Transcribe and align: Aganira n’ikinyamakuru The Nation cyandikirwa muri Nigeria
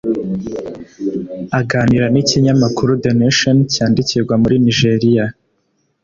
Aganira 1.59 2.05
n’ikinyamakuru 2.09 2.91
The 3.03 3.11
Nation 3.21 3.57
cyandikirwa 3.73 4.33
muri 4.41 4.55
Nigeria 4.65 5.25